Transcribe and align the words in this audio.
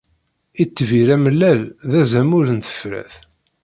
Itbir 0.63 1.07
amellal 1.15 1.61
d 1.89 1.91
azamul 2.01 2.47
n 2.51 2.59
tefrat. 2.65 3.13